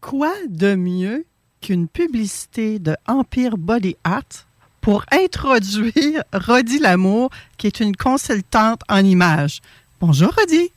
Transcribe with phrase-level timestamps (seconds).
[0.00, 1.26] Quoi de mieux
[1.60, 4.46] qu'une publicité de Empire Body Art
[4.80, 9.60] pour introduire Rodi Lamour, qui est une consultante en images?
[10.00, 10.72] Bonjour, Rodi.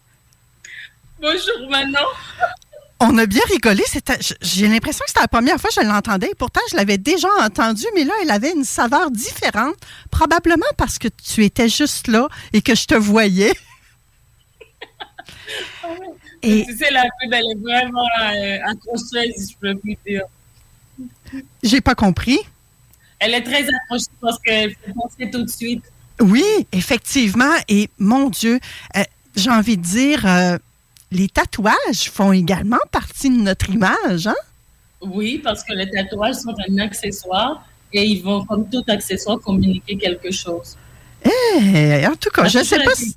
[1.21, 1.99] Bonjour, Manon.
[2.99, 3.81] On a bien rigolé.
[4.41, 6.31] J'ai l'impression que c'était la première fois que je l'entendais.
[6.37, 9.75] Pourtant, je l'avais déjà entendu, mais là, elle avait une saveur différente.
[10.11, 13.53] Probablement parce que tu étais juste là et que je te voyais.
[16.43, 16.65] et...
[16.65, 20.23] Tu sais, la pub, elle est vraiment euh, accrocheuse, si je peux plus dire.
[21.63, 22.39] J'ai pas compris.
[23.19, 25.83] Elle est très accrochée parce qu'elle fait penser tout de suite.
[26.19, 27.55] Oui, effectivement.
[27.69, 28.59] Et mon Dieu,
[28.95, 29.03] euh,
[29.35, 30.57] j'ai envie de dire, euh,
[31.11, 34.35] les tatouages font également partie de notre image, hein?
[35.01, 39.97] Oui, parce que les tatouages sont un accessoire et ils vont, comme tout accessoire, communiquer
[39.97, 40.77] quelque chose.
[41.25, 43.15] Eh, en tout cas, je ne sais pas si.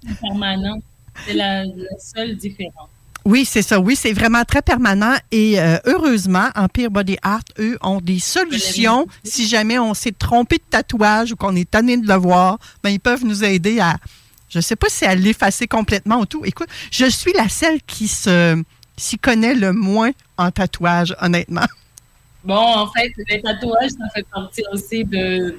[1.26, 1.64] C'est la
[1.98, 2.90] seule différence.
[3.26, 3.80] Oui, c'est ça.
[3.80, 5.16] Oui, c'est vraiment très permanent.
[5.32, 9.08] Et euh, heureusement, Empire Body Art, eux, ont des solutions.
[9.24, 12.90] Si jamais on s'est trompé de tatouage ou qu'on est tanné de le voir, ben,
[12.90, 13.96] ils peuvent nous aider à,
[14.48, 16.44] je sais pas si à l'effacer complètement ou tout.
[16.44, 18.62] Écoute, je suis la seule qui se
[18.96, 21.66] s'y connaît le moins en tatouage, honnêtement.
[22.44, 25.58] Bon, en fait, les tatouages, ça fait partie aussi de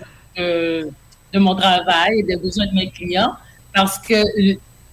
[1.35, 3.35] mon travail et des besoins de mes clients
[3.75, 4.23] parce que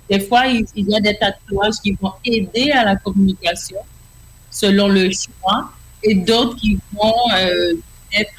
[0.09, 3.78] des fois, il, y a des tatouages qui vont aider à la communication
[4.50, 5.72] selon le choix
[6.03, 7.75] et d'autres qui vont euh,
[8.12, 8.32] être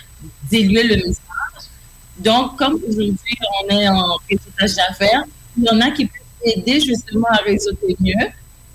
[0.49, 1.69] diluer le message.
[2.19, 5.23] Donc, comme aujourd'hui, on est en réseautage d'affaires,
[5.57, 8.13] il y en a qui peuvent aider justement à réseauter mieux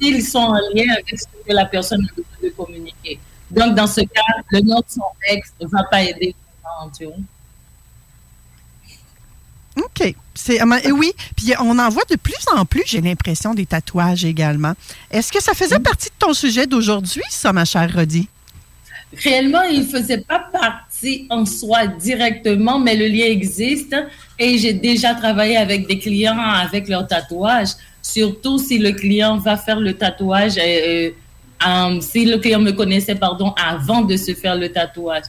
[0.00, 3.20] s'ils sont en lien avec ce que la personne a besoin de communiquer.
[3.50, 6.34] Donc, dans ce cas, le nom de son texte ne va pas aider.
[9.76, 10.14] OK.
[10.34, 14.72] C'est, oui, puis on en voit de plus en plus, j'ai l'impression, des tatouages également.
[15.10, 18.28] Est-ce que ça faisait partie de ton sujet d'aujourd'hui, ça, ma chère Rodi?
[19.16, 23.96] Réellement, il ne faisait pas partie en soi directement, mais le lien existe
[24.38, 27.70] et j'ai déjà travaillé avec des clients avec leur tatouage,
[28.00, 31.10] surtout si le client va faire le tatouage, euh,
[31.66, 35.24] euh, si le client me connaissait, pardon, avant de se faire le tatouage.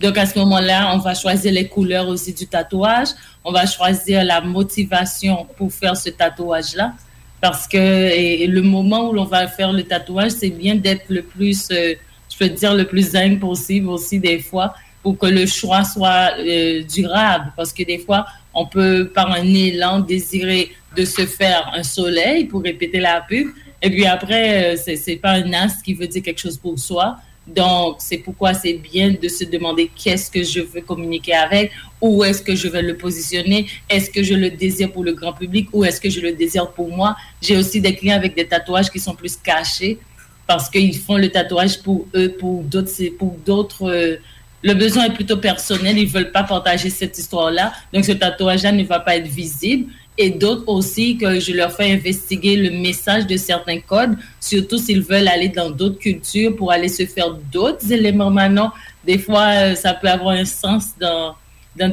[0.00, 3.08] Donc, à ce moment-là, on va choisir les couleurs aussi du tatouage.
[3.44, 6.94] On va choisir la motivation pour faire ce tatouage-là.
[7.40, 11.68] Parce que le moment où l'on va faire le tatouage, c'est bien d'être le plus,
[11.70, 11.94] euh,
[12.30, 16.32] je peux dire, le plus zen possible aussi des fois pour que le choix soit
[16.38, 17.52] euh, durable.
[17.56, 22.44] Parce que des fois, on peut, par un élan, désirer de se faire un soleil
[22.44, 23.48] pour répéter la pub.
[23.82, 27.16] Et puis après, euh, c'est pas un as qui veut dire quelque chose pour soi
[27.54, 32.24] donc, c'est pourquoi c'est bien de se demander qu'est-ce que je veux communiquer avec, où
[32.24, 35.68] est-ce que je vais le positionner, est-ce que je le désire pour le grand public
[35.72, 37.16] ou est-ce que je le désire pour moi.
[37.42, 39.98] J'ai aussi des clients avec des tatouages qui sont plus cachés
[40.46, 43.88] parce qu'ils font le tatouage pour eux, pour d'autres, pour d'autres.
[43.88, 44.16] Euh,
[44.62, 48.84] le besoin est plutôt personnel, ils veulent pas partager cette histoire-là, donc ce tatouage-là ne
[48.84, 49.86] va pas être visible
[50.18, 55.02] et d'autres aussi que je leur fais investiguer le message de certains codes, surtout s'ils
[55.02, 58.72] veulent aller dans d'autres cultures pour aller se faire d'autres éléments maintenant.
[59.04, 61.34] Des fois, euh, ça peut avoir un sens dans,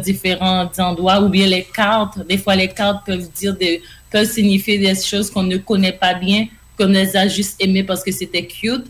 [0.03, 2.19] différents endroits ou bien les cartes.
[2.27, 3.55] Des fois, les cartes peuvent dire
[4.11, 6.47] peuvent signifier des choses qu'on ne connaît pas bien,
[6.77, 8.87] qu'on les a juste aimées parce que c'était cute.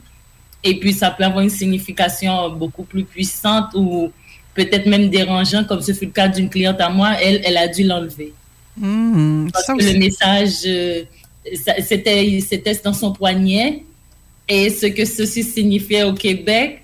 [0.63, 4.11] Et puis, ça peut avoir une signification beaucoup plus puissante ou
[4.55, 7.11] peut-être même dérangeante, comme ce fut le cas d'une cliente à moi.
[7.21, 8.33] Elle, elle a dû l'enlever.
[8.77, 11.03] Mmh, Parce que le message, euh,
[11.83, 13.83] c'était, c'était dans son poignet.
[14.47, 16.83] Et ce que ceci signifiait au Québec,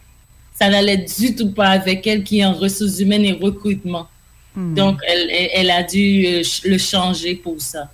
[0.54, 4.08] ça n'allait du tout pas avec elle qui est en ressources humaines et recrutement.
[4.56, 4.76] Mmh.
[4.76, 7.90] Donc, elle, elle, a dû euh, le changer pour ça.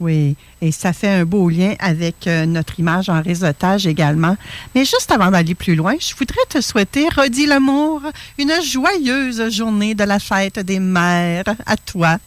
[0.00, 4.36] Oui, et ça fait un beau lien avec euh, notre image en réseautage également.
[4.74, 8.02] Mais juste avant d'aller plus loin, je voudrais te souhaiter, redis l'amour,
[8.36, 12.18] une joyeuse journée de la fête des mères à toi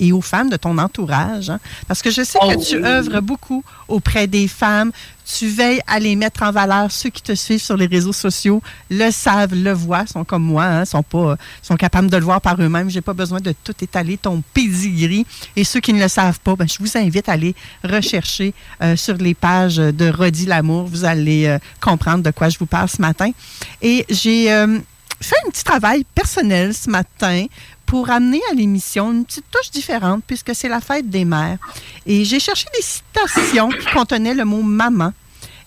[0.00, 1.50] et aux femmes de ton entourage.
[1.50, 1.60] Hein.
[1.86, 4.90] Parce que je sais que oh tu œuvres beaucoup auprès des femmes.
[5.26, 6.90] Tu veilles à les mettre en valeur.
[6.90, 10.64] Ceux qui te suivent sur les réseaux sociaux le savent, le voient, sont comme moi,
[10.64, 12.90] hein, sont pas, sont capables de le voir par eux-mêmes.
[12.90, 15.26] J'ai pas besoin de tout étaler ton pedigree.
[15.56, 18.52] Et ceux qui ne le savent pas, ben, je vous invite à aller rechercher
[18.82, 20.84] euh, sur les pages de Rodi l'amour.
[20.86, 23.30] Vous allez euh, comprendre de quoi je vous parle ce matin.
[23.80, 24.78] Et j'ai euh,
[25.20, 27.46] fait un petit travail personnel ce matin
[27.94, 31.58] pour amener à l'émission une petite touche différente puisque c'est la fête des mères.
[32.06, 35.12] Et j'ai cherché des citations qui contenaient le mot maman.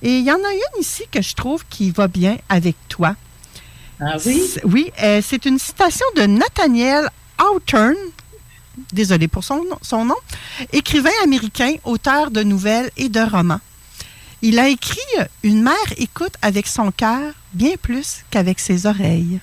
[0.02, 3.16] Et il y en a une ici que je trouve qui va bien avec toi.
[4.02, 4.44] Ah oui?
[4.66, 7.96] Oui, euh, c'est une citation de Nathaniel Hawthorne.
[8.92, 10.18] Désolé pour son, son nom.
[10.74, 13.62] Écrivain américain, auteur de nouvelles et de romans.
[14.42, 15.00] Il a écrit
[15.44, 19.40] Une mère écoute avec son cœur bien plus qu'avec ses oreilles.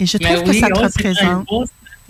[0.00, 1.48] Et je trouve que ça te oh, représente.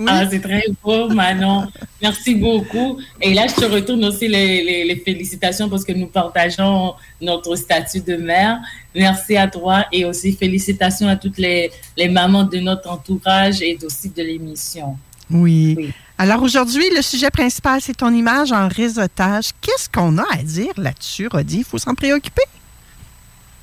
[0.06, 1.66] Ah, c'est très beau, Manon.
[2.00, 2.98] Merci beaucoup.
[3.20, 8.16] Et là, je te retourne aussi les, félicitations parce que nous partageons notre statut de
[8.16, 8.60] mère.
[8.94, 11.70] Merci à toi et aussi félicitations à toutes les,
[12.10, 14.96] mamans de notre entourage et aussi de l'émission.
[15.30, 15.74] Oui.
[15.76, 15.92] oui.
[16.16, 19.50] Alors aujourd'hui, le sujet principal, c'est ton image en réseautage.
[19.60, 21.58] Qu'est-ce qu'on a à dire là-dessus, Rodi?
[21.58, 22.42] Il faut s'en préoccuper?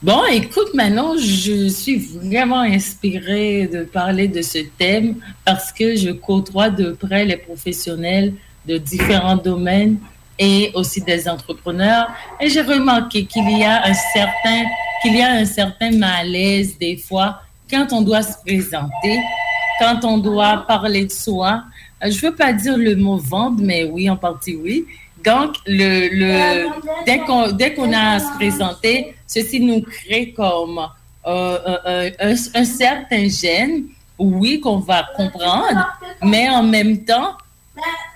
[0.03, 5.15] Bon, écoute, maintenant, je suis vraiment inspirée de parler de ce thème
[5.45, 8.33] parce que je côtoie de près les professionnels
[8.67, 9.97] de différents domaines
[10.37, 12.09] et aussi des entrepreneurs.
[12.41, 14.65] Et j'ai remarqué qu'il y a un certain,
[15.01, 19.17] qu'il y a un certain malaise des fois quand on doit se présenter,
[19.79, 21.63] quand on doit parler de soi.
[22.05, 24.85] Je veux pas dire le mot vendre, mais oui, en partie oui.
[25.25, 26.67] Donc, le, le,
[27.05, 30.79] dès qu'on dès qu'on a à se présenter, ceci nous crée comme
[31.25, 31.57] euh,
[31.87, 33.85] euh, un, un, certain gène,
[34.19, 37.35] oui, qu'on va comprendre, mais en même temps,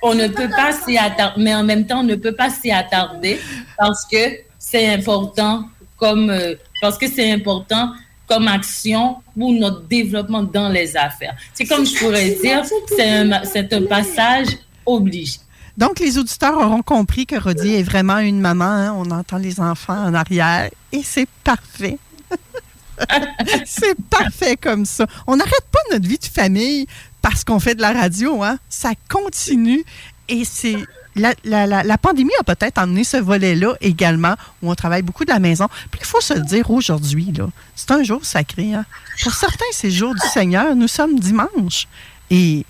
[0.04, 2.72] on ne peut pas s'y attarder, mais en même temps, on ne peut pas s'y
[2.72, 3.40] attarder
[3.78, 5.66] parce que c'est important
[5.98, 7.94] comme, euh, parce que c'est important
[8.28, 11.36] comme action pour notre développement dans les affaires.
[11.56, 12.64] C'est comme je pourrais dire,
[12.96, 14.50] c'est un, un passage
[14.86, 15.40] obligé.
[15.80, 18.66] Donc, les auditeurs auront compris que Rodi est vraiment une maman.
[18.66, 18.94] Hein.
[18.98, 21.98] On entend les enfants en arrière et c'est parfait.
[23.66, 25.08] c'est parfait comme ça.
[25.26, 26.86] On n'arrête pas notre vie de famille
[27.22, 28.44] parce qu'on fait de la radio.
[28.44, 28.60] Hein?
[28.68, 29.86] Ça continue
[30.28, 30.76] et c'est.
[31.16, 35.40] La, la, pandémie a peut-être emmené ce volet-là également, où on travaille beaucoup de la
[35.40, 35.68] maison.
[35.92, 37.34] Puis il faut se dire aujourd'hui,
[37.76, 38.74] c'est un jour sacré.
[38.74, 38.86] Hein?
[39.24, 40.76] Pour certains, c'est jour du Seigneur.
[40.76, 41.88] Nous sommes dimanche.
[42.30, 42.66] Et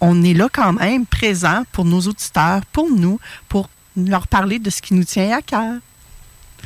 [0.00, 4.70] on est là quand même, présent pour nos auditeurs, pour nous, pour leur parler de
[4.70, 5.74] ce qui nous tient à cœur.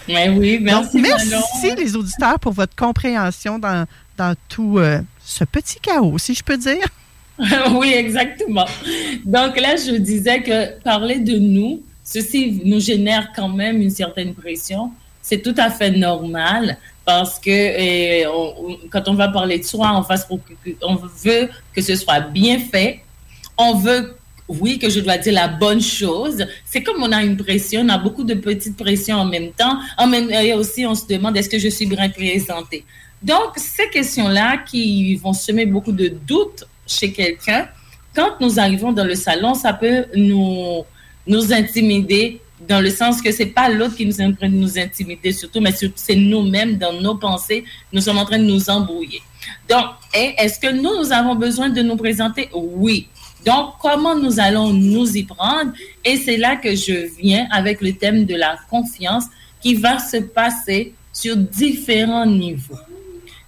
[0.09, 1.01] oui, merci.
[1.01, 3.87] merci les auditeurs pour votre compréhension dans,
[4.17, 6.87] dans tout euh, ce petit chaos, si je peux dire.
[7.73, 8.67] oui, exactement.
[9.25, 14.35] Donc là, je disais que parler de nous, ceci nous génère quand même une certaine
[14.35, 14.93] pression.
[15.21, 18.27] C'est tout à fait normal parce que eh,
[18.91, 20.39] quand on va parler de soi, on,
[20.83, 23.04] on veut que ce soit bien fait
[23.57, 24.15] on veut
[24.49, 26.45] oui, que je dois dire la bonne chose.
[26.65, 29.79] C'est comme on a une pression, on a beaucoup de petites pressions en même temps.
[29.97, 32.85] En même et aussi, on se demande est-ce que je suis bien présentée.
[33.23, 37.69] Donc, ces questions-là qui vont semer beaucoup de doutes chez quelqu'un,
[38.15, 40.85] quand nous arrivons dans le salon, ça peut nous,
[41.27, 44.55] nous intimider dans le sens que c'est pas l'autre qui nous est en train de
[44.55, 48.69] nous intimider surtout, mais c'est nous-mêmes dans nos pensées, nous sommes en train de nous
[48.71, 49.23] embrouiller.
[49.69, 52.49] Donc, est-ce que nous, nous avons besoin de nous présenter?
[52.53, 53.09] Oui.
[53.45, 55.73] Donc, comment nous allons nous y prendre?
[56.05, 59.25] Et c'est là que je viens avec le thème de la confiance
[59.61, 62.79] qui va se passer sur différents niveaux.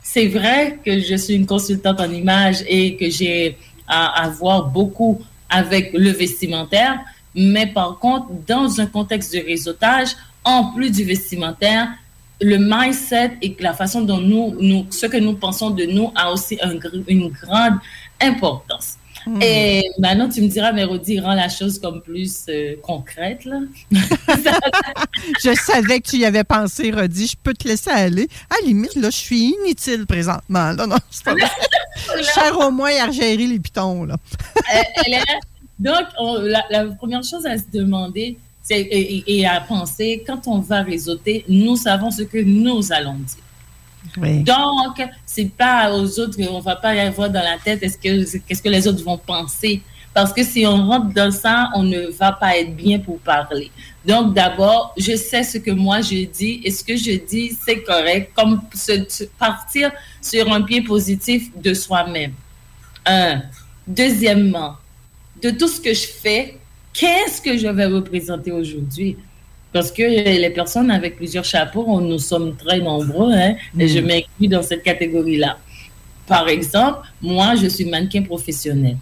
[0.02, 3.56] C'est vrai que je suis une consultante en images et que j'ai
[3.88, 7.00] à, voir beaucoup avec le vestimentaire,
[7.34, 11.88] mais par contre, dans un contexte de réseautage, en plus du vestimentaire,
[12.40, 16.58] le mindset et la façon dont nous ce que nous pensons de nous a aussi
[17.08, 17.78] une grande
[18.20, 18.98] importance.
[19.26, 19.42] Hmm.
[19.42, 23.45] Et maintenant, tu me diras, Mérodi, rend la chose comme plus euh, concrète.
[23.45, 23.59] Là.
[23.90, 27.26] je savais que tu y avais pensé, Rodi.
[27.26, 28.28] Je peux te laisser aller.
[28.49, 30.71] À la limite, là, je suis inutile présentement.
[30.73, 31.35] Là, non, c'est pas
[32.35, 34.04] Cher au moins à gérer les pitons.
[34.04, 34.16] Là.
[35.78, 36.04] Donc,
[36.71, 38.38] la, première chose à se demander
[38.71, 43.42] et, et, à penser, quand on va réseauter, nous savons ce que nous allons dire.
[44.42, 48.38] Donc, c'est pas aux autres, on va pas y avoir dans la tête est-ce que
[48.46, 49.82] qu'est-ce que les autres vont penser?
[50.16, 53.70] Parce que si on rentre dans ça, on ne va pas être bien pour parler.
[54.06, 57.82] Donc d'abord, je sais ce que moi je dis et ce que je dis, c'est
[57.82, 62.32] correct, comme se, partir sur un pied positif de soi-même.
[63.04, 63.42] Un.
[63.86, 64.76] Deuxièmement,
[65.42, 66.56] de tout ce que je fais,
[66.94, 69.18] qu'est-ce que je vais représenter aujourd'hui?
[69.73, 74.06] Parce que les personnes avec plusieurs chapeaux, nous sommes très nombreux, hein, et je mm.
[74.06, 75.58] m'inclus dans cette catégorie-là.
[76.26, 78.96] Par exemple, moi, je suis mannequin professionnel.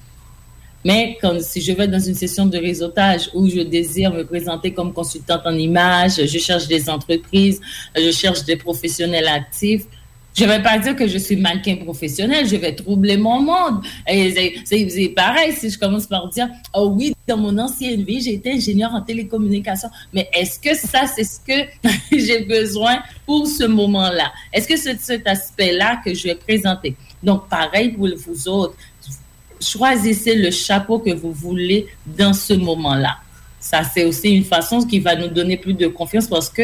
[0.85, 4.75] Mais quand, si je vais dans une session de réseautage où je désire me présenter
[4.75, 7.61] comme consultante en images, je cherche des entreprises,
[7.97, 9.85] je cherche des professionnels actifs,
[10.35, 13.85] je ne vais pas dire que je suis mannequin professionnel, je vais troubler mon monde.
[14.07, 18.93] C'est pareil si je commence par dire, oh oui, dans mon ancienne vie, été ingénieur
[18.93, 19.89] en télécommunication.
[20.13, 21.69] Mais est-ce que ça, c'est ce que
[22.17, 24.33] j'ai besoin pour ce moment-là?
[24.53, 26.97] Est-ce que c'est cet aspect-là que je vais présenter?
[27.23, 28.75] Donc, pareil pour vous autres,
[29.61, 33.19] choisissez le chapeau que vous voulez dans ce moment-là.
[33.61, 36.63] Ça, c'est aussi une façon qui va nous donner plus de confiance parce que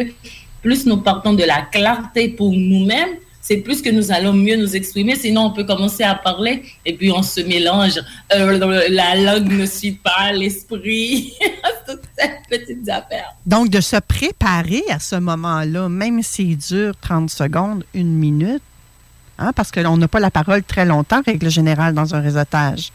[0.61, 4.77] plus nous partons de la clarté pour nous-mêmes, c'est plus que nous allons mieux nous
[4.77, 5.17] exprimer.
[5.17, 7.99] Sinon, on peut commencer à parler et puis on se mélange.
[8.35, 11.35] Euh, la langue ne suit pas l'esprit.
[11.87, 13.35] Toutes ces petites affaires.
[13.47, 18.63] Donc, de se préparer à ce moment-là, même s'il dure 30 secondes, une minute,
[19.39, 22.93] hein, parce qu'on n'a pas la parole très longtemps, règle générale, dans un réseautage.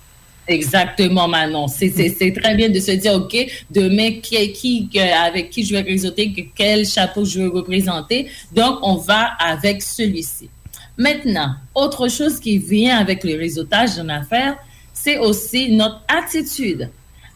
[0.48, 1.68] Exactement, Manon.
[1.68, 3.36] C'est très bien de se dire, OK,
[3.72, 8.28] demain, qui, qui, avec qui je vais réseauter, quel chapeau je veux représenter.
[8.52, 10.50] Donc, on va avec celui-ci.
[10.98, 14.56] Maintenant, autre chose qui vient avec le réseautage d'une affaire,
[14.94, 16.90] c'est aussi notre attitude.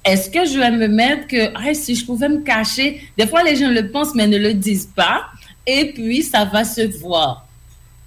[0.05, 3.57] Est-ce que je vais me mettre que, si je pouvais me cacher, des fois les
[3.57, 5.25] gens le pensent mais ne le disent pas,
[5.67, 7.45] et puis ça va se voir.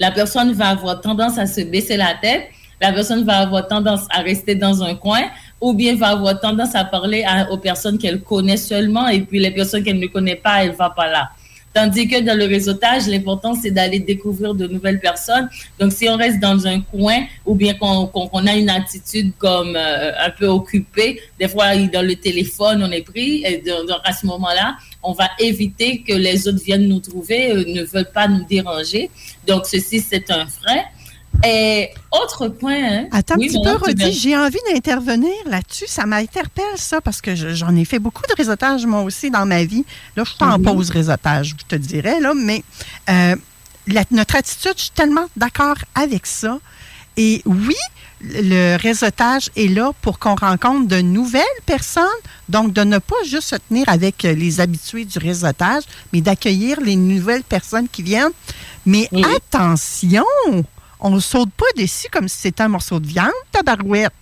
[0.00, 2.48] La personne va avoir tendance à se baisser la tête
[2.82, 5.22] la personne va avoir tendance à rester dans un coin
[5.60, 9.52] ou bien va avoir tendance à parler aux personnes qu'elle connaît seulement et puis les
[9.52, 11.30] personnes qu'elle ne connaît pas, elle va pas là.
[11.72, 15.48] Tandis que dans le réseautage, l'important, c'est d'aller découvrir de nouvelles personnes.
[15.78, 20.12] Donc, si on reste dans un coin ou bien qu'on a une attitude comme euh,
[20.26, 23.42] un peu occupée, des fois, dans le téléphone, on est pris.
[23.46, 27.64] Et donc, à ce moment-là, on va éviter que les autres viennent nous trouver, euh,
[27.66, 29.08] ne veulent pas nous déranger.
[29.48, 30.82] Donc, ceci, c'est un frein.
[31.44, 32.82] Et autre point.
[32.82, 33.06] Hein?
[33.10, 35.86] Attends un petit peu, Rodi, j'ai envie d'intervenir là-dessus.
[35.88, 39.64] Ça m'interpelle, ça, parce que j'en ai fait beaucoup de réseautage, moi aussi, dans ma
[39.64, 39.84] vie.
[40.16, 42.62] Là, je suis en pause réseautage, je te dirais, là, mais
[43.10, 43.34] euh,
[44.10, 46.58] notre attitude, je suis tellement d'accord avec ça.
[47.16, 47.76] Et oui,
[48.22, 52.06] le réseautage est là pour qu'on rencontre de nouvelles personnes,
[52.48, 55.82] donc de ne pas juste se tenir avec les habitués du réseautage,
[56.12, 58.32] mais d'accueillir les nouvelles personnes qui viennent.
[58.86, 60.24] Mais attention,
[61.02, 64.12] on ne saute pas dessus comme si c'était un morceau de viande, tabarouette.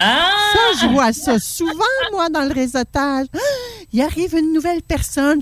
[0.00, 0.30] Ah!
[0.52, 1.74] Ça, je vois ça souvent,
[2.10, 3.26] moi, dans le réseautage.
[3.92, 5.40] Il arrive une nouvelle personne.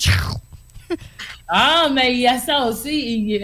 [1.49, 3.39] ah, mais il y a ça aussi.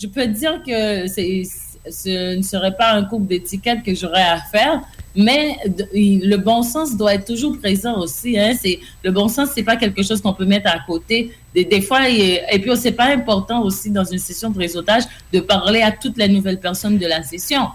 [0.00, 4.80] je peux dire que ce ne serait pas un couple d'étiquettes que j'aurais à faire,
[5.14, 5.56] mais
[5.92, 8.38] le bon sens doit être toujours présent aussi.
[8.38, 8.54] Hein.
[8.60, 11.32] C'est le bon sens, c'est pas quelque chose qu'on peut mettre à côté.
[11.54, 15.04] Des, des fois, et, et puis c'est pas important aussi dans une session de réseautage
[15.32, 17.68] de parler à toutes les nouvelles personnes de la session.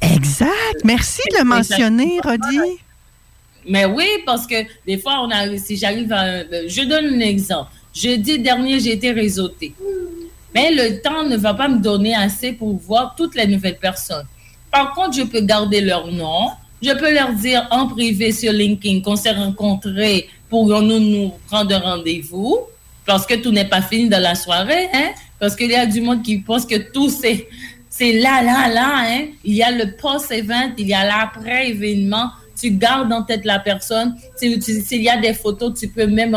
[0.00, 0.84] Exact.
[0.84, 2.58] Merci de le mentionner, Rodi.
[3.66, 4.56] Mais oui, parce que
[4.86, 7.70] des fois, on a, si j'arrive à, je donne un exemple.
[7.94, 9.74] Jeudi dernier, j'ai été réseauté.
[10.54, 14.26] Mais le temps ne va pas me donner assez pour voir toutes les nouvelles personnes.
[14.70, 16.50] Par contre, je peux garder leur nom,
[16.82, 21.74] je peux leur dire en privé sur LinkedIn qu'on s'est rencontrés pour nous nous prendre
[21.76, 22.60] rendez-vous
[23.06, 25.10] parce que tout n'est pas fini dans la soirée, hein?
[25.38, 27.48] Parce qu'il y a du monde qui pense que tout c'est
[27.88, 29.26] c'est là, là, là, hein?
[29.44, 32.30] Il y a le post-event, il y a l'après-événement.
[32.58, 34.16] Tu gardes en tête la personne.
[34.36, 36.36] S'il y a des photos, tu peux même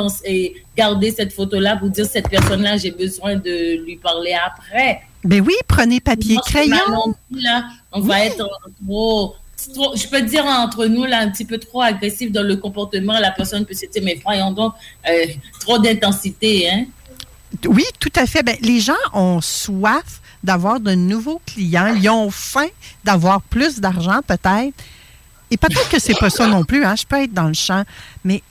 [0.76, 5.02] garder cette photo-là pour dire cette personne-là, j'ai besoin de lui parler après.
[5.24, 7.16] Ben oui, prenez papier, crayon.
[7.32, 8.50] Là, on va être
[9.58, 13.20] je peux dire entre nous, là, un petit peu trop agressif dans le comportement.
[13.20, 14.74] La personne peut se dire, mais voyons donc,
[15.08, 15.26] euh,
[15.60, 16.70] trop d'intensité.
[16.70, 16.86] Hein?
[17.66, 18.44] Oui, tout à fait.
[18.44, 21.96] Ben, les gens ont soif d'avoir de nouveaux clients.
[21.96, 22.68] Ils ont faim
[23.04, 24.74] d'avoir plus d'argent, peut-être.
[25.52, 26.84] Et peut-être que c'est pas ça non plus.
[26.84, 26.96] Hein?
[26.96, 27.84] Je peux être dans le champ.
[28.24, 28.42] Mais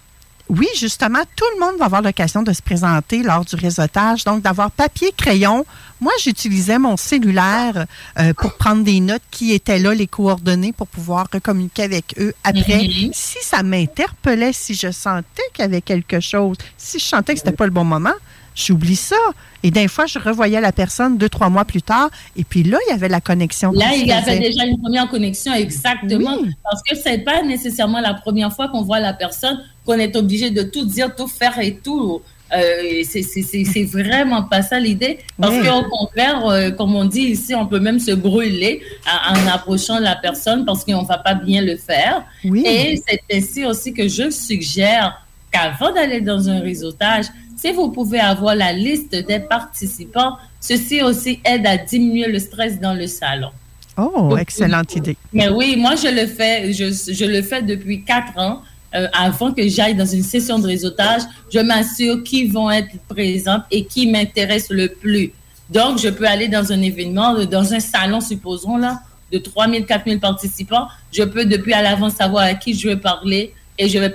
[0.51, 4.25] oui, justement, tout le monde va avoir l'occasion de se présenter lors du réseautage.
[4.25, 5.65] Donc, d'avoir papier, crayon.
[6.01, 7.87] Moi, j'utilisais mon cellulaire
[8.19, 12.35] euh, pour prendre des notes qui étaient là, les coordonnées, pour pouvoir communiquer avec eux
[12.45, 12.83] après.
[12.83, 13.13] Mm-hmm.
[13.15, 17.41] Si ça m'interpellait, si je sentais qu'il y avait quelque chose, si je sentais que
[17.41, 18.13] c'était pas le bon moment,
[18.55, 19.17] j'oublie ça.
[19.63, 22.79] Et des fois, je revoyais la personne deux, trois mois plus tard, et puis là,
[22.87, 23.73] il y avait la connexion.
[23.73, 26.37] Là, il y avait déjà une première connexion, exactement.
[26.63, 30.51] Parce que c'est pas nécessairement la première fois qu'on voit la personne qu'on est obligé
[30.51, 32.21] de tout dire, tout faire et tout.
[32.53, 35.19] Euh, c'est vraiment pas ça l'idée.
[35.41, 39.99] Parce qu'au contraire, euh, comme on dit ici, on peut même se brûler en, approchant
[39.99, 42.23] la personne parce qu'on va pas bien le faire.
[42.45, 45.24] Et c'est ainsi aussi que je suggère
[45.55, 51.41] qu'avant d'aller dans un réseautage, si vous pouvez avoir la liste des participants, ceci aussi
[51.45, 53.51] aide à diminuer le stress dans le salon.
[53.97, 55.17] Oh, excellente idée.
[55.33, 58.63] Mais oui, moi, je le fais, je, je le fais depuis quatre ans.
[58.97, 63.61] Euh, avant que j'aille dans une session de réseautage, je m'assure qui vont être présents
[63.71, 65.33] et qui m'intéressent le plus.
[65.71, 69.01] Donc, je peux aller dans un événement, dans un salon, supposons, là,
[69.33, 70.87] de 3 000, 4 000 participants.
[71.13, 74.15] Je peux, depuis à l'avance, savoir à qui je vais parler et je vais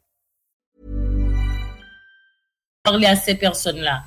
[2.83, 4.01] Parler à ces personnes-là.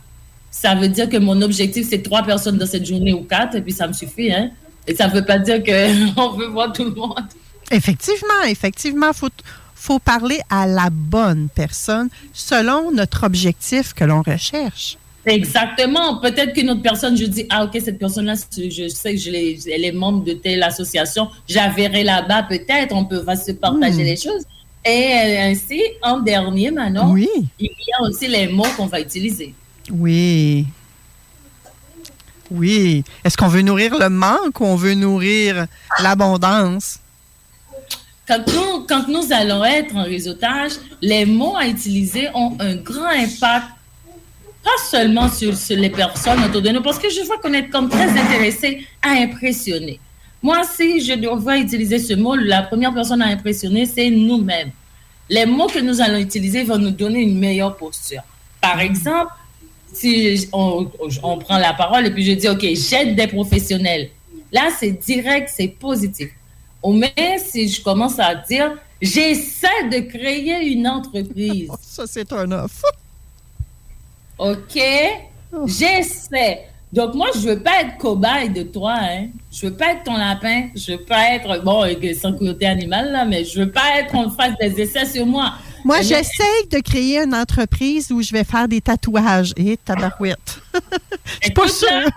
[0.50, 3.62] ça veut dire que mon objectif, c'est trois personnes dans cette journée ou quatre, et
[3.62, 4.32] puis ça me suffit.
[4.32, 4.50] Hein?
[4.88, 7.22] Et ça ne veut pas dire qu'on veut voir tout le monde.
[7.70, 9.28] Effectivement, effectivement, il faut,
[9.76, 14.98] faut parler à la bonne personne selon notre objectif que l'on recherche.
[15.24, 16.18] Exactement.
[16.18, 19.30] Peut-être qu'une autre personne, je dis, ah, OK, cette personne-là, je sais que je
[19.70, 24.06] elle est membre de telle association, j'avais là-bas, peut-être, on peut va se partager hmm.
[24.06, 24.42] les choses.
[24.84, 26.70] Et ainsi, en dernier,
[27.06, 27.28] oui.
[27.58, 29.54] il y a aussi les mots qu'on va utiliser.
[29.90, 30.66] Oui.
[32.50, 33.02] Oui.
[33.24, 35.66] Est-ce qu'on veut nourrir le manque ou on veut nourrir
[36.00, 36.98] l'abondance?
[38.26, 43.06] Quand nous, quand nous allons être en réseautage, les mots à utiliser ont un grand
[43.06, 43.66] impact,
[44.62, 47.88] pas seulement sur, les personnes autour de nous, parce que je vois qu'on est comme
[47.88, 50.00] très intéressé à impressionner.
[50.44, 54.72] Moi, si je dois utiliser ce mot, la première personne à impressionner, c'est nous-mêmes.
[55.30, 58.20] Les mots que nous allons utiliser vont nous donner une meilleure posture.
[58.60, 59.32] Par exemple,
[59.90, 60.84] si on,
[61.38, 64.10] prend la parole et puis je dis, OK, j'aide des professionnels.
[64.52, 66.28] Là, c'est direct, c'est positif.
[66.86, 71.70] Mais si je commence à dire, j'essaie de créer une entreprise.
[71.80, 72.84] Ça, c'est un offre.
[74.36, 74.78] OK?
[75.64, 76.68] J'essaie.
[76.94, 78.94] Donc, moi, je ne veux pas être cobaye de toi.
[79.00, 79.26] Hein.
[79.50, 80.68] Je ne veux pas être ton lapin.
[80.76, 81.82] Je ne veux pas être, bon,
[82.14, 85.26] sans côté animal, là, mais je ne veux pas être qu'on fasse des essais sur
[85.26, 85.54] moi.
[85.84, 89.52] Moi, j'essaye de créer une entreprise où je vais faire des tatouages.
[89.56, 90.60] Et tabarouette.
[91.42, 92.10] je suis pas sûre.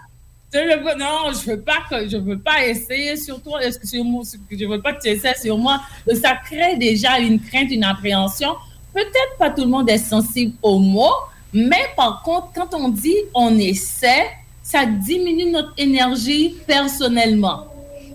[0.53, 3.63] Non, je veux pas que je veux pas essayer sur toi.
[3.63, 5.81] Est-ce que sur moi, je veux pas que tu essaies sur moi.
[6.21, 8.55] Ça crée déjà une crainte, une appréhension.
[8.93, 11.15] Peut-être pas tout le monde est sensible aux mots,
[11.51, 14.27] mais par contre, quand on dit on essaie,
[14.69, 17.67] ça diminue notre énergie personnellement.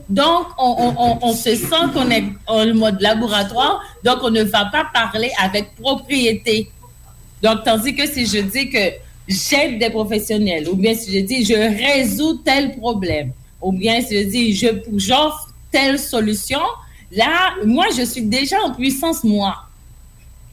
[0.09, 5.31] Donc, on, se sent qu'on est en mode laboratoire, donc on ne va pas parler
[5.43, 6.71] avec propriété.
[7.43, 8.93] Donc, tandis que si je dis que
[9.27, 14.23] j'aide des professionnels, ou bien si je dis je résous tel problème, ou bien si
[14.23, 16.61] je dis je j'offre telle solution,
[17.11, 19.57] là, moi, je suis déjà en puissance, moi.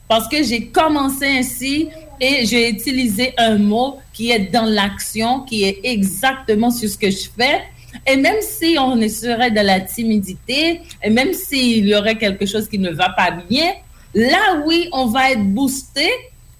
[0.07, 5.63] Parce que j'ai commencé ainsi et j'ai utilisé un mot qui est dans l'action, qui
[5.63, 7.63] est exactement sur ce que je fais.
[8.05, 12.67] Et même si on serait de la timidité, et même s'il y aurait quelque chose
[12.67, 13.71] qui ne va pas bien,
[14.13, 16.09] là, oui, on va être boosté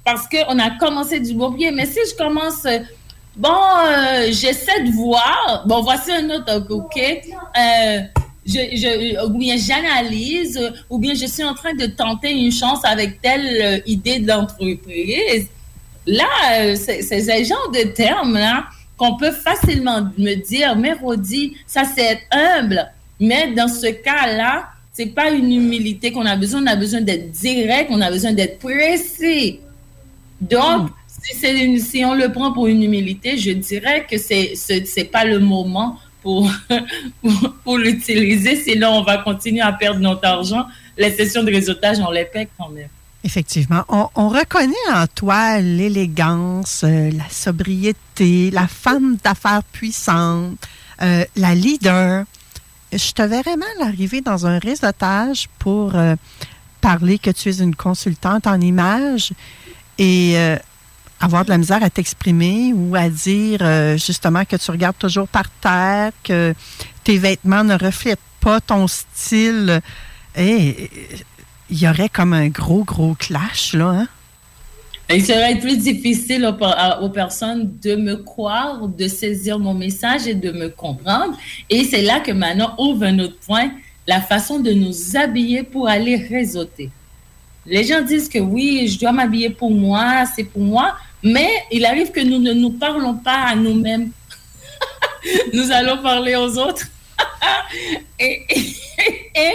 [0.03, 1.71] parce qu'on a commencé du bon pied.
[1.71, 2.65] Mais si je commence,
[3.35, 7.99] bon, euh, j'essaie de voir, bon, voici un autre, OK, euh,
[8.45, 13.21] je, ou bien j'analyse, ou bien je suis en train de tenter une chance avec
[13.21, 15.47] telle euh, idée d'entreprise.
[16.08, 18.65] Là, c'est ce genre de termes-là
[18.97, 22.91] qu'on peut facilement me dire, mais Rodi, ça c'est être humble.
[23.19, 27.32] Mais dans ce cas-là, c'est pas une humilité qu'on a besoin, on a besoin d'être
[27.32, 29.60] direct, on a besoin d'être précis.
[30.41, 35.25] Donc, si, si, on le prend pour une humilité, je dirais que c'est n'est pas
[35.25, 35.97] le moment
[37.63, 40.65] pour, l'utiliser, sinon on va continuer à perdre notre argent.
[40.97, 42.89] Les sessions de réseautage, on les paie quand même.
[43.23, 43.83] Effectivement.
[43.89, 50.57] On, reconnaît en toi l'élégance, euh, la sobriété, la femme d'affaires puissante,
[51.01, 52.23] euh, la leader.
[52.93, 56.15] Je te verrais mal arriver dans un réseautage pour euh,
[56.79, 59.31] parler que tu es une consultante en images
[59.97, 60.37] et
[61.19, 63.60] avoir de la misère à t'exprimer ou à dire
[63.97, 66.53] justement que tu regardes toujours par terre, que
[67.03, 69.82] tes vêtements ne reflètent pas ton style.
[70.38, 70.89] Et
[71.69, 74.08] il y aurait comme un gros, gros clash, là, hein?
[75.12, 80.51] Il serait plus difficile aux, personnes de me croire, de saisir mon message et de
[80.51, 81.36] me comprendre.
[81.67, 83.71] Et c'est là que maintenant ouvre un autre point,
[84.05, 86.91] la façon de nous habiller pour aller réseauter.
[87.65, 91.86] Les gens disent que oui, je dois m'habiller pour moi, c'est pour moi, mais il
[91.86, 94.12] arrive que nous ne nous parlons pas à nous-mêmes.
[95.53, 96.88] nous allons parler aux autres.
[98.19, 98.45] et,
[99.36, 99.53] et,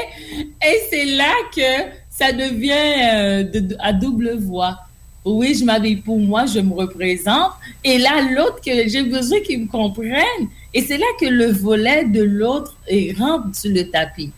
[0.63, 4.79] et c'est là que ça devient euh, à double voix.
[5.25, 7.53] Oui, je m'habille pour moi, je me représente.
[7.83, 10.49] Et là, l'autre, que j'ai besoin qu'il me comprenne.
[10.75, 12.77] Et c'est là que le volet de l'autre
[13.19, 14.33] rentre sur le tapis.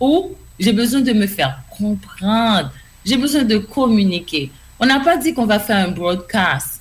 [0.00, 2.72] Ou j'ai besoin de me faire comprendre.
[3.04, 4.50] J'ai besoin de communiquer.
[4.82, 6.80] On n'a pas dit qu'on va faire un broadcast.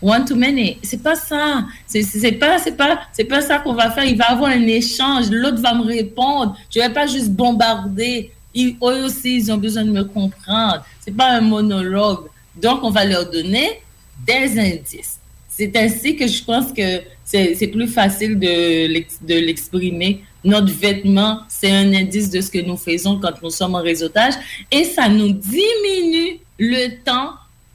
[0.00, 0.78] One to many.
[0.82, 1.64] C'est pas ça.
[1.86, 4.04] C'est pas, pas, pas ça qu'on va faire.
[4.04, 5.30] Il va avoir un échange.
[5.30, 6.56] L'autre va me répondre.
[6.74, 10.84] Je vais pas juste bombarder ils, eux aussi, ils ont besoin de me comprendre.
[11.00, 12.26] C'est pas un monologue.
[12.60, 13.80] Donc, on va leur donner
[14.26, 15.18] des indices.
[15.48, 20.24] C'est ainsi que je pense que c'est plus facile de l'exprimer.
[20.44, 24.34] Notre vêtement, c'est un indice de ce que nous faisons quand nous sommes en réseautage
[24.70, 27.34] et ça nous diminue le temps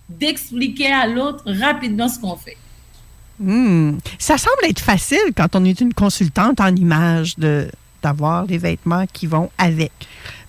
[0.10, 2.58] d'expliquer à l'autre rapidement ce qu'on fait.
[3.40, 3.98] Hmm.
[4.18, 7.36] Ça semble être facile quand on est une consultante en image
[8.02, 9.92] d'avoir les vêtements qui vont avec.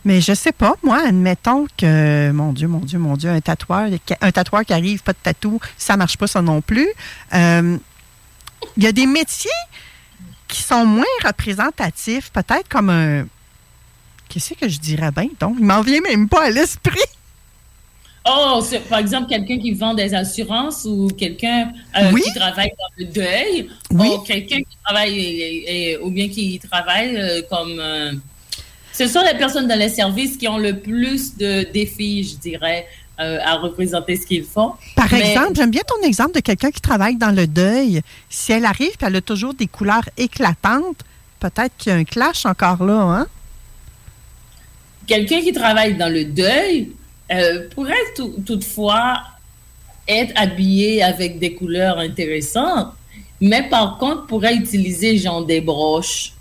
[0.04, 3.90] Mais je sais pas, moi, admettons que, mon Dieu, mon Dieu, mon Dieu, un tatoueur,
[4.20, 6.88] un tatoueur qui arrive, pas de tatou, ça marche pas ça non plus.
[7.34, 7.76] Euh,
[8.76, 9.50] il y a des métiers
[10.46, 13.26] qui sont moins représentatifs, peut-être comme un.
[14.28, 15.28] Qu'est-ce que je dirais bien?
[15.40, 16.98] Donc, il m'en vient même pas à l'esprit.
[18.30, 23.04] Oh, par exemple, quelqu'un qui vend des assurances ou quelqu'un euh, qui travaille dans le
[23.06, 24.08] deuil, oui.
[24.08, 27.80] ou quelqu'un qui travaille, ou bien qui travaille euh, comme
[28.98, 32.84] ce sont les personnes dans les services qui ont le plus de défis, je dirais,
[33.20, 34.72] euh, à représenter ce qu'ils font.
[34.96, 38.02] Par exemple, j'aime bien ton exemple de quelqu'un qui travaille dans le deuil.
[38.28, 41.04] Si elle arrive et elle a toujours des couleurs éclatantes,
[41.38, 43.26] peut-être qu'il y a un clash encore là, hein?
[45.06, 46.90] Quelqu'un qui travaille dans le deuil
[47.32, 47.94] euh, pourrait
[48.46, 49.22] toutefois
[50.06, 52.94] être habillé avec des couleurs intéressantes,
[53.40, 56.32] mais par contre pourrait utiliser genre des broches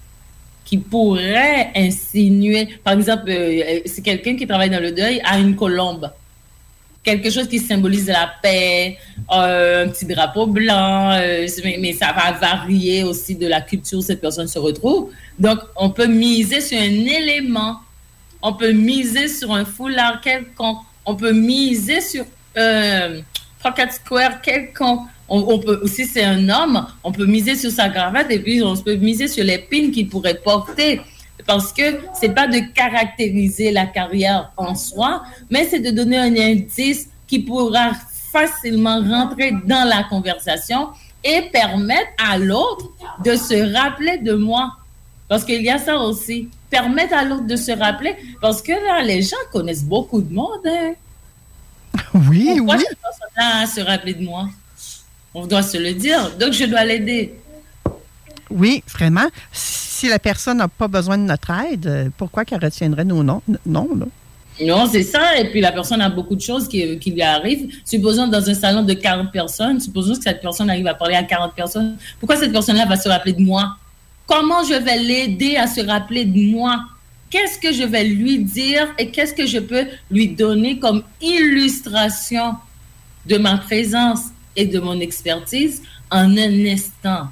[0.67, 5.55] qui pourrait insinuer, par exemple, euh, c'est quelqu'un qui travaille dans le deuil a une
[5.55, 6.11] colombe,
[7.07, 8.97] quelque chose qui symbolise la paix,
[9.31, 14.01] euh, un petit drapeau blanc, euh, mais, ça va varier aussi de la culture où
[14.01, 15.11] cette personne se retrouve.
[15.39, 17.77] Donc, on peut miser sur un élément,
[18.41, 23.21] on peut miser sur un foulard quelconque, on peut miser sur un
[23.61, 28.31] pocket square quelconque on, peut, si c'est un homme, on peut miser sur sa cravate
[28.31, 31.01] et puis on peut miser sur les pins qu'il pourrait porter.
[31.45, 36.35] Parce que c'est pas de caractériser la carrière en soi, mais c'est de donner un
[36.35, 37.91] indice qui pourra
[38.31, 40.89] facilement rentrer dans la conversation
[41.23, 42.89] et permettre à l'autre
[43.23, 44.73] de se rappeler de moi.
[45.27, 46.49] Parce qu'il y a ça aussi.
[46.69, 48.15] Permettre à l'autre de se rappeler.
[48.41, 50.65] Parce que là, les gens connaissent beaucoup de monde.
[50.65, 50.93] Hein.
[52.29, 52.83] Oui, Pourquoi oui.
[53.01, 54.49] Pourquoi à se rappeler de moi?
[55.33, 56.31] On doit se le dire.
[56.37, 57.33] Donc, je dois l'aider.
[58.49, 59.27] Oui, vraiment.
[59.51, 63.41] Si la personne n'a pas besoin de notre aide, pourquoi qu'elle retiendrait nos noms?
[63.65, 64.09] Non, non.
[64.61, 65.37] Non, c'est ça.
[65.37, 67.71] Et puis la personne a beaucoup de choses qui, lui arrivent.
[67.85, 71.23] Supposons dans un salon de 40 personnes, supposons que cette personne arrive à parler à
[71.23, 71.97] 40 personnes.
[72.19, 73.77] Pourquoi cette personne-là va se rappeler de moi?
[74.27, 76.83] Comment je vais l'aider à se rappeler de moi?
[77.29, 82.55] Qu'est-ce que je vais lui dire et qu'est-ce que je peux lui donner comme illustration
[83.25, 84.31] de ma présence?
[84.57, 87.27] et de mon expertise en un instant?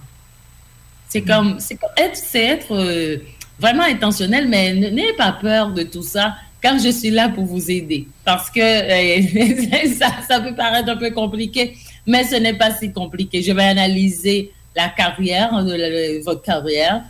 [1.10, 1.28] C'est mm.
[1.28, 3.18] comme, c'est être, c'est être euh,
[3.60, 7.70] vraiment intentionnel, mais n'ayez pas peur de tout ça, car je suis là pour vous
[7.70, 8.08] aider.
[8.24, 11.76] Parce que euh, ça, ça peut paraître un peu compliqué,
[12.08, 13.42] mais ce n'est pas si compliqué.
[13.42, 17.04] Je vais analyser la carrière, euh, votre carrière,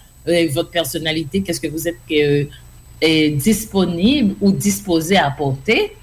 [0.53, 5.95] votre personnalité, qu'est-ce que vous êtes disponible ou disposé à apporter,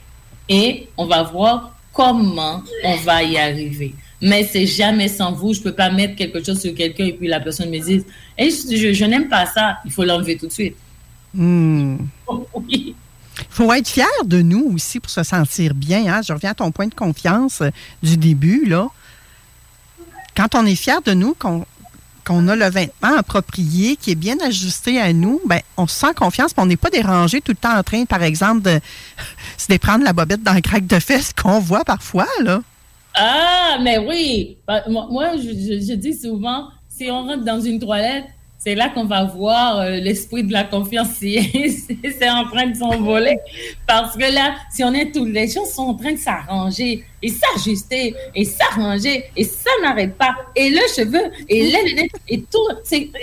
[0.48, 3.94] et on va voir comment on va y arriver.
[4.20, 5.52] Mais c'est jamais sans vous.
[5.52, 8.04] Je peux pas mettre quelque chose sur quelqu'un et puis la personne me dit,
[8.38, 9.78] hey, je, je, n'aime pas ça.
[9.84, 10.76] Il faut l'enlever tout de suite.
[11.34, 11.96] Hmm.
[13.38, 16.06] Il faut être fier de nous aussi pour se sentir bien.
[16.06, 16.20] Hein?
[16.22, 17.62] Je reviens à ton point de confiance
[18.02, 18.66] du début.
[18.66, 18.88] là.
[20.36, 21.66] Quand on est fier de nous, qu'on
[22.24, 26.14] qu'on a le vêtement approprié, qui est bien ajusté à nous, ben, on se sent
[26.14, 28.80] confiance, mais on n'est pas dérangé tout le temps en train, par exemple, de
[29.58, 32.62] se déprendre la bobette dans le craque de fesses qu'on voit parfois, là.
[33.14, 34.56] Ah, mais oui.
[34.66, 38.24] Bah, moi, je, dis souvent, si on rentre dans une toilette,
[38.62, 43.36] c'est là qu'on va voir euh, l'esprit de la confiance c'est en train de s'envoler.
[43.88, 47.28] Parce que là, si on est tous les choses sont en train de s'arranger et
[47.28, 50.36] s'ajuster et s'arranger et ça n'arrête pas.
[50.54, 52.68] Et le cheveu et les et tout,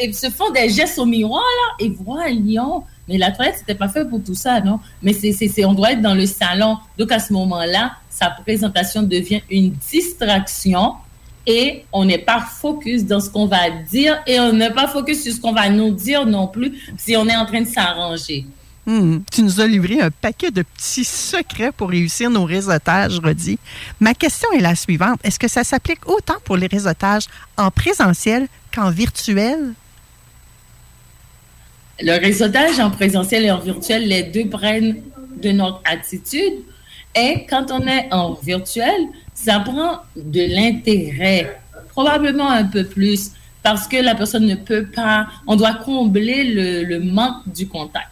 [0.01, 2.83] ils se font des gestes au miroir là et voyons.
[3.07, 4.79] Mais la toilette, c'était pas fait pour tout ça, non?
[5.01, 6.77] Mais c'est, on doit être dans le salon.
[6.95, 10.93] Donc, à ce moment-là, sa présentation devient une distraction
[11.45, 15.23] et on n'est pas focus dans ce qu'on va dire et on n'est pas focus
[15.23, 18.45] sur ce qu'on va nous dire non plus si on est en train de s'arranger.
[18.85, 19.19] Hmm.
[19.31, 23.59] tu nous as livré un paquet de petits secrets pour réussir nos réseautages, Rodi.
[23.99, 25.19] Ma question est la suivante.
[25.23, 27.25] Est-ce que ça s'applique autant pour les réseautages
[27.57, 29.73] en présentiel qu'en virtuel?
[32.01, 35.01] Le réseautage en présentiel et en virtuel, les deux prennent
[35.37, 36.63] de notre attitude.
[37.15, 43.31] Et quand on est en virtuel, ça prend de l'intérêt, probablement un peu plus,
[43.63, 48.11] parce que la personne ne peut pas, on doit combler le, manque du contact.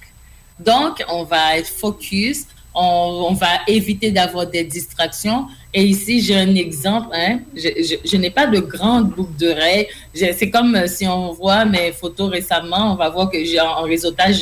[0.60, 5.48] Donc, on va être focus, on, va éviter d'avoir des distractions.
[5.80, 7.10] Et ici, j'ai un exemple.
[7.14, 7.42] Hein.
[7.56, 9.86] Je, n'ai pas de grande boucle d'oreille.
[10.12, 13.84] C'est comme euh, si on voit mes photos récemment, on va voir que j'ai en
[13.84, 14.38] réseautage,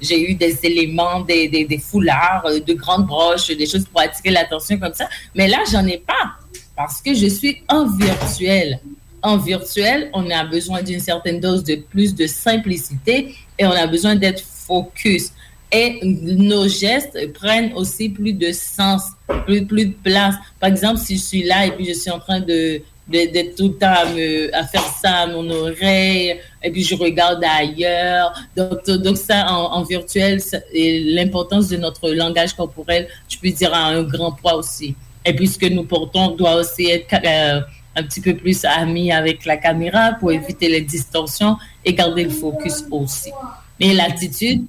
[0.00, 4.30] j'ai eu des éléments, des, des, foulards, euh, de grandes broches, des choses pour attirer
[4.30, 5.08] l'attention comme ça.
[5.36, 6.32] Mais là, j'en ai pas
[6.74, 8.80] parce que je suis en virtuel.
[9.22, 13.86] En virtuel, on a besoin d'une certaine dose de plus de simplicité et on a
[13.86, 15.30] besoin d'être focus
[15.72, 19.04] et nos gestes prennent aussi plus de sens,
[19.44, 20.34] plus, plus de place.
[20.60, 23.68] Par exemple, si je suis là et puis je suis en train de d'être tout
[23.68, 28.32] le temps à, faire ça à mon oreille, et puis je regarde ailleurs.
[28.56, 30.40] Donc, donc ça, en, virtuel,
[30.72, 34.94] l'importance de notre langage corporel, je peux dire, a un grand poids aussi.
[35.24, 37.60] Et puis ce que nous portons doit aussi être euh,
[37.94, 42.30] un petit peu plus ami avec la caméra pour éviter les distorsions et garder le
[42.30, 43.30] focus aussi.
[43.78, 44.64] Mais l'attitude,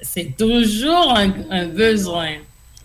[0.00, 1.16] c'est toujours
[1.50, 2.34] un, besoin.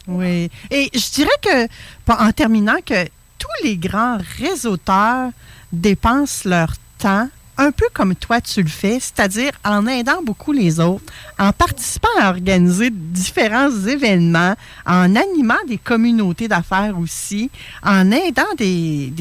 [0.08, 0.50] Oui.
[0.70, 1.68] Et je dirais que,
[2.12, 3.06] en terminant, que
[3.38, 5.32] tous les grands réseauteurs
[5.72, 10.80] dépensent leur temps un peu comme toi tu le fais, c'est-à-dire en aidant beaucoup les
[10.80, 11.06] autres,
[11.38, 17.52] en participant à organiser différents événements, en animant des communautés d'affaires aussi,
[17.84, 19.14] en aidant des,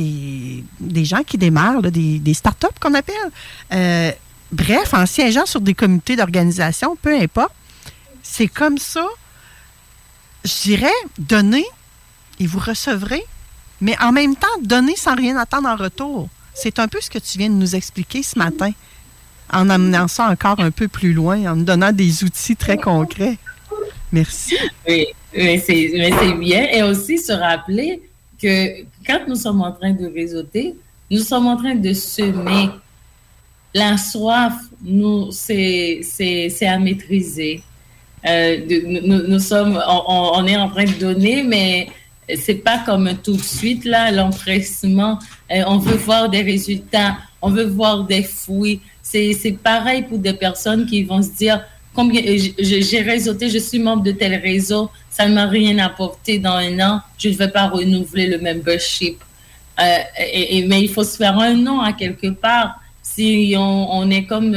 [0.81, 3.15] des, gens qui démarrent, des, des start-up qu'on appelle.
[3.73, 4.11] Euh,
[4.53, 7.53] bref, en siégeant sur des comités d'organisation, peu importe.
[8.23, 9.07] C'est comme ça,
[10.45, 11.65] je dirais, donner
[12.39, 13.23] et vous recevrez,
[13.81, 16.29] mais en même temps, donner sans rien attendre en retour.
[16.55, 18.73] C'est un peu ce que tu viens de nous expliquer ce matin,
[19.53, 23.39] en amenant ça encore un peu plus loin, en nous donnant des outils très concrets.
[24.13, 24.57] Merci.
[24.89, 26.67] Oui, mais c'est bien.
[26.73, 28.03] Et aussi se rappeler
[28.41, 30.75] que quand nous sommes en train de réseauter,
[31.11, 32.71] nous sommes en train de semer.
[33.73, 36.03] La soif, nous, c'est
[36.63, 37.63] à maîtriser.
[38.27, 41.89] Euh, nous, sommes, on, est en train de donner, mais
[42.37, 45.19] c'est pas comme tout de suite là, l'empressement.
[45.51, 48.81] Euh, on veut voir des résultats, on veut voir des fruits.
[49.03, 52.23] C'est pareil pour des personnes qui vont se dire combien
[52.59, 56.79] j'ai réseauté, je suis membre de tel réseau, ça ne m'a rien apporté dans un
[56.79, 59.19] an, je ne vais pas renouveler le membership.
[59.81, 62.79] Euh, et, mais il faut se faire un nom à quelque part.
[63.03, 64.53] Si on, est comme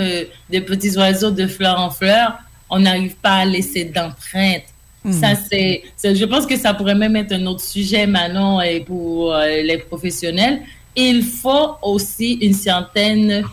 [0.50, 2.38] des petits oiseaux de fleur en fleur,
[2.74, 4.64] on n'arrive pas à laisser d'empreinte.
[5.04, 5.12] Hmm.
[5.12, 9.34] Ça, c'est, je pense que ça pourrait même être un autre sujet maintenant et pour
[9.34, 10.62] euh, les professionnels.
[10.96, 13.44] Il faut aussi une certaine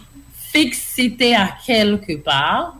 [0.52, 2.76] fixité à quelque part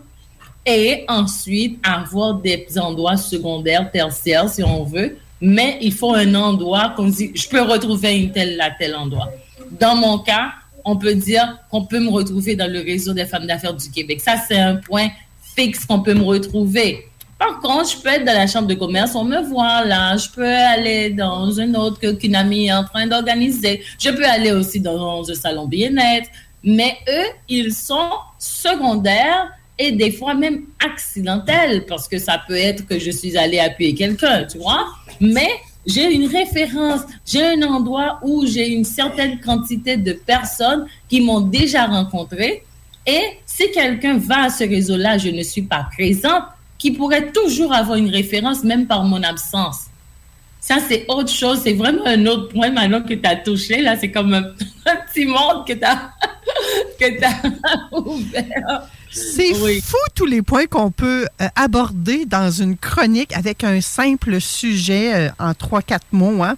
[0.64, 5.18] et ensuite avoir des endroits secondaires, tertiaires, si on veut.
[5.42, 9.30] Mais il faut un endroit qu'on dit, je peux retrouver une telle à tel endroit.
[9.78, 10.52] Dans mon cas,
[10.84, 14.20] on peut dire qu'on peut me retrouver dans le réseau des femmes d'affaires du Québec.
[14.20, 15.08] Ça, c'est un point
[15.54, 17.06] fixe qu'on peut me retrouver.
[17.38, 20.28] Par contre, je peux être dans la chambre de commerce, on me voit là, je
[20.28, 23.82] peux aller dans une autre qu'une amie est en train d'organiser.
[23.98, 26.28] Je peux aller aussi dans un salon bien-être.
[26.62, 32.86] Mais eux, ils sont secondaires et des fois même accidentels parce que ça peut être
[32.86, 34.86] que je suis allée appuyer quelqu'un, tu vois.
[35.20, 35.48] Mais
[35.86, 41.40] j'ai une référence, j'ai un endroit où j'ai une certaine quantité de personnes qui m'ont
[41.40, 42.64] déjà rencontré.
[43.06, 43.22] Et
[43.60, 46.44] si quelqu'un va à ce réseau-là, je ne suis pas présente,
[46.78, 49.82] qui pourrait toujours avoir une référence, même par mon absence.
[50.60, 51.60] Ça, c'est autre chose.
[51.62, 53.82] C'est vraiment un autre point maintenant que tu as touché.
[53.82, 54.42] Là, c'est comme un,
[55.12, 56.12] petit monde que tu as,
[57.26, 58.88] as ouvert.
[59.10, 64.40] C'est fou tous les points qu'on peut euh, aborder dans une chronique avec un simple
[64.40, 66.42] sujet euh, en trois, quatre mots.
[66.42, 66.56] Hein?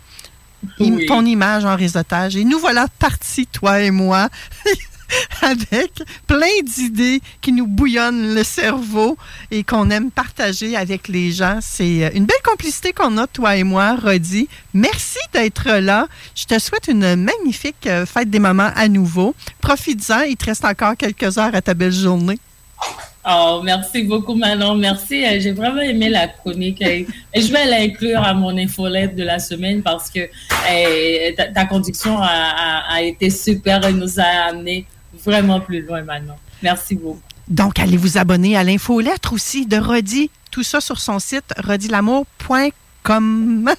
[1.09, 2.37] Ton image en réseautage.
[2.37, 4.29] Et nous voilà partis, toi et moi.
[5.43, 5.93] avec
[6.27, 9.17] plein d'idées qui nous bouillonnent le cerveau
[9.51, 11.59] et qu'on aime partager avec les gens.
[11.61, 14.49] C'est euh, une belle complicité qu'on a, toi et moi, Rodi.
[14.75, 16.07] Merci d'être là.
[16.35, 19.35] Je te souhaite une magnifique euh, fête des mamans à nouveau.
[19.61, 22.39] Profites-en, il te reste encore quelques heures à ta belle journée.
[23.29, 24.75] Oh, merci beaucoup, Manon.
[24.75, 25.25] Merci.
[25.25, 26.83] Euh, j'ai vraiment aimé la chronique.
[26.83, 30.29] Je vais l'inclure à mon infolette de la semaine parce que
[31.55, 34.87] ta, conduction a, a, été super et nous a amené
[35.25, 36.39] vraiment plus loin maintenant.
[36.63, 37.21] Merci beaucoup.
[37.49, 40.31] Donc, allez vous abonner à l'infolettre aussi de Rodi.
[40.51, 43.65] Tout ça sur son site rodilamour.com.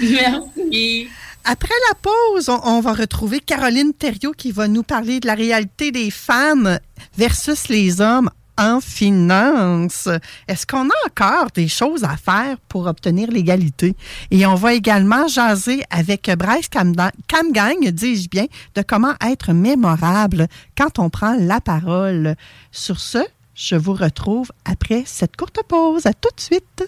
[0.00, 1.08] Merci.
[1.44, 5.92] Après la pause, on, va retrouver Caroline Thériault qui va nous parler de la réalité
[5.92, 6.78] des femmes
[7.16, 10.08] versus les hommes en finance.
[10.48, 13.96] Est-ce qu'on a encore des choses à faire pour obtenir l'égalité?
[14.30, 20.98] Et on va également jaser avec Bryce Camgang, dis-je bien, de comment être mémorable quand
[20.98, 22.34] on prend la parole.
[22.72, 23.18] Sur ce,
[23.54, 26.06] je vous retrouve après cette courte pause.
[26.06, 26.84] À tout de suite.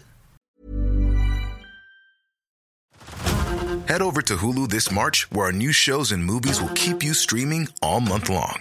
[3.88, 7.12] Head over to Hulu this March, where our new shows and movies will keep you
[7.12, 8.60] streaming all month long.